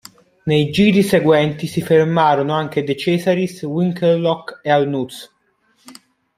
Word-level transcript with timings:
Nei 0.45 0.71
giri 0.71 1.03
seguenti 1.03 1.67
si 1.67 1.83
fermarono 1.83 2.53
anche 2.53 2.83
De 2.83 2.95
Cesaris, 2.97 3.61
Winkelhock 3.61 4.59
e 4.63 4.71
Arnoux. 4.71 5.31